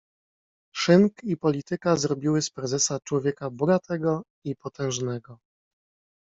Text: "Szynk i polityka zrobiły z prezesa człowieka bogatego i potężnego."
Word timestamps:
"Szynk 0.75 1.23
i 1.23 1.37
polityka 1.37 1.95
zrobiły 1.95 2.41
z 2.41 2.49
prezesa 2.49 2.99
człowieka 2.99 3.49
bogatego 3.49 4.23
i 4.45 4.55
potężnego." 4.55 5.37